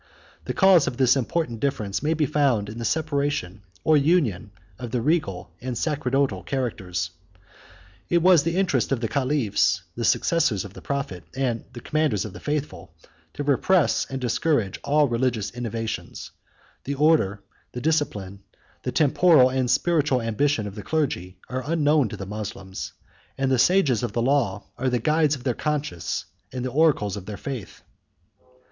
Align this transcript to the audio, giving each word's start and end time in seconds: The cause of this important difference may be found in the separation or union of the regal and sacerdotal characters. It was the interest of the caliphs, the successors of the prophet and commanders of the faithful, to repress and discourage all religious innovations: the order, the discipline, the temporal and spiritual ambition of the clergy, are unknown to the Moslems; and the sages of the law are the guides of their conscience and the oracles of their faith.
The 0.45 0.55
cause 0.55 0.87
of 0.87 0.97
this 0.97 1.15
important 1.15 1.59
difference 1.59 2.01
may 2.01 2.15
be 2.15 2.25
found 2.25 2.69
in 2.69 2.79
the 2.79 2.85
separation 2.85 3.61
or 3.83 3.95
union 3.97 4.49
of 4.79 4.89
the 4.89 4.99
regal 4.99 5.51
and 5.61 5.77
sacerdotal 5.77 6.41
characters. 6.41 7.11
It 8.09 8.23
was 8.23 8.41
the 8.41 8.55
interest 8.57 8.91
of 8.91 8.99
the 8.99 9.07
caliphs, 9.07 9.83
the 9.95 10.03
successors 10.03 10.65
of 10.65 10.73
the 10.73 10.81
prophet 10.81 11.25
and 11.35 11.71
commanders 11.71 12.25
of 12.25 12.33
the 12.33 12.39
faithful, 12.39 12.95
to 13.35 13.43
repress 13.43 14.07
and 14.09 14.19
discourage 14.19 14.79
all 14.83 15.07
religious 15.07 15.51
innovations: 15.51 16.31
the 16.83 16.95
order, 16.95 17.43
the 17.73 17.79
discipline, 17.81 18.39
the 18.81 18.91
temporal 18.91 19.49
and 19.49 19.69
spiritual 19.69 20.19
ambition 20.19 20.65
of 20.65 20.73
the 20.73 20.81
clergy, 20.81 21.37
are 21.47 21.63
unknown 21.71 22.09
to 22.09 22.17
the 22.17 22.25
Moslems; 22.25 22.93
and 23.37 23.51
the 23.51 23.59
sages 23.59 24.01
of 24.01 24.13
the 24.13 24.21
law 24.23 24.63
are 24.79 24.89
the 24.89 24.97
guides 24.97 25.35
of 25.35 25.43
their 25.43 25.53
conscience 25.53 26.25
and 26.51 26.65
the 26.65 26.71
oracles 26.71 27.15
of 27.15 27.27
their 27.27 27.37
faith. 27.37 27.83